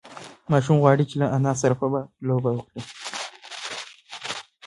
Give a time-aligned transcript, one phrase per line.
[0.51, 2.81] ماشوم غواړي چې له انا سره په باغ کې لوبه وکړي.